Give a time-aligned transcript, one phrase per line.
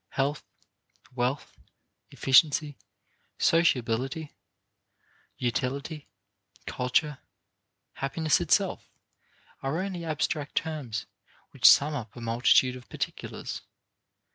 [0.09, 0.43] Health,
[1.13, 1.55] wealth,
[2.09, 2.75] efficiency,
[3.37, 4.33] sociability,
[5.37, 6.09] utility,
[6.65, 7.19] culture,
[7.93, 8.89] happiness itself
[9.61, 11.05] are only abstract terms
[11.51, 13.61] which sum up a multitude of particulars.